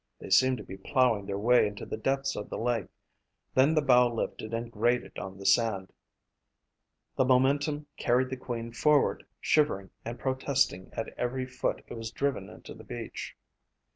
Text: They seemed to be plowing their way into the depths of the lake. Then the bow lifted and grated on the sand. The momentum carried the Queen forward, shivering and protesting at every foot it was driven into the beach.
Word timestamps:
They 0.17 0.31
seemed 0.31 0.57
to 0.57 0.63
be 0.63 0.77
plowing 0.77 1.27
their 1.27 1.37
way 1.37 1.67
into 1.67 1.85
the 1.85 1.95
depths 1.95 2.35
of 2.35 2.49
the 2.49 2.57
lake. 2.57 2.87
Then 3.53 3.75
the 3.75 3.83
bow 3.83 4.11
lifted 4.11 4.51
and 4.51 4.71
grated 4.71 5.19
on 5.19 5.37
the 5.37 5.45
sand. 5.45 5.93
The 7.17 7.23
momentum 7.25 7.85
carried 7.97 8.31
the 8.31 8.35
Queen 8.37 8.71
forward, 8.73 9.27
shivering 9.39 9.91
and 10.03 10.17
protesting 10.17 10.89
at 10.93 11.09
every 11.19 11.45
foot 11.45 11.83
it 11.87 11.93
was 11.93 12.09
driven 12.09 12.49
into 12.49 12.73
the 12.73 12.83
beach. 12.83 13.37